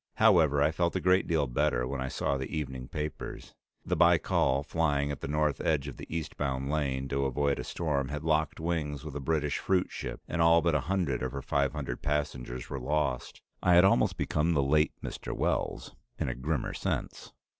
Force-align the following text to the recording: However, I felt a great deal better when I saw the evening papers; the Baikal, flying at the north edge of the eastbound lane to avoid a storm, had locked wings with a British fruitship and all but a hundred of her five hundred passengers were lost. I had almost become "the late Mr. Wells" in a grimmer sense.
However, 0.15 0.63
I 0.63 0.71
felt 0.71 0.95
a 0.95 0.99
great 0.99 1.27
deal 1.27 1.45
better 1.45 1.85
when 1.87 2.01
I 2.01 2.07
saw 2.07 2.35
the 2.35 2.47
evening 2.49 2.87
papers; 2.87 3.53
the 3.85 3.95
Baikal, 3.95 4.63
flying 4.65 5.11
at 5.11 5.21
the 5.21 5.27
north 5.27 5.61
edge 5.61 5.87
of 5.87 5.97
the 5.97 6.07
eastbound 6.09 6.71
lane 6.71 7.07
to 7.09 7.25
avoid 7.25 7.59
a 7.59 7.63
storm, 7.63 8.07
had 8.09 8.23
locked 8.23 8.59
wings 8.59 9.05
with 9.05 9.15
a 9.15 9.19
British 9.19 9.59
fruitship 9.59 10.21
and 10.27 10.41
all 10.41 10.63
but 10.63 10.73
a 10.73 10.79
hundred 10.89 11.21
of 11.21 11.33
her 11.33 11.43
five 11.43 11.73
hundred 11.73 12.01
passengers 12.01 12.67
were 12.67 12.79
lost. 12.79 13.43
I 13.61 13.75
had 13.75 13.85
almost 13.85 14.17
become 14.17 14.53
"the 14.53 14.63
late 14.63 14.93
Mr. 15.03 15.37
Wells" 15.37 15.93
in 16.17 16.27
a 16.29 16.33
grimmer 16.33 16.73
sense. 16.73 17.31